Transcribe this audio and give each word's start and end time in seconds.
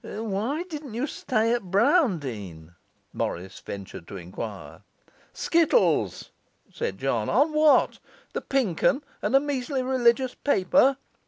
'Why 0.03 0.63
didn't 0.63 0.95
you 0.95 1.05
stay 1.05 1.53
at 1.53 1.61
Browndean?' 1.69 2.73
Morris 3.13 3.59
ventured 3.59 4.07
to 4.07 4.17
enquire. 4.17 4.81
'Skittles!' 5.31 6.31
said 6.73 6.97
John. 6.97 7.29
'On 7.29 7.53
what? 7.53 7.99
The 8.33 8.41
Pink 8.41 8.83
Un 8.83 9.03
and 9.21 9.35
a 9.35 9.39
measly 9.39 9.83
religious 9.83 10.33
paper? 10.33 10.97